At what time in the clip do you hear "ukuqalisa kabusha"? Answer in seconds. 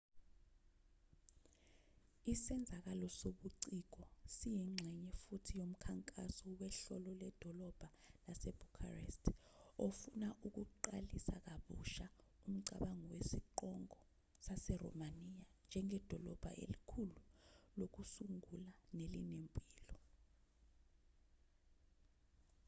10.47-12.05